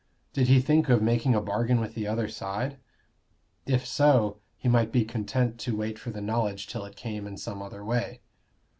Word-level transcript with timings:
Did 0.33 0.47
he 0.47 0.59
think 0.59 0.89
of 0.89 0.99
making 0.99 1.35
a 1.35 1.41
bargain 1.41 1.79
with 1.79 1.93
the 1.93 2.07
other 2.07 2.27
side? 2.27 2.79
If 3.67 3.85
so, 3.85 4.39
he 4.57 4.67
might 4.67 4.91
be 4.91 5.05
content 5.05 5.59
to 5.59 5.77
wait 5.77 5.99
for 5.99 6.09
the 6.09 6.21
knowledge 6.21 6.65
till 6.65 6.85
it 6.85 6.95
came 6.95 7.27
in 7.27 7.37
some 7.37 7.61
other 7.61 7.85
way. 7.85 8.21